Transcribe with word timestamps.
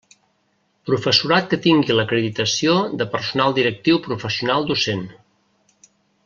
Professorat 0.89 1.51
que 1.51 1.59
tingui 1.65 1.97
l'acreditació 1.97 2.73
de 3.03 3.07
personal 3.13 3.55
directiu 3.59 4.01
professional 4.09 4.67
docent. 4.73 5.07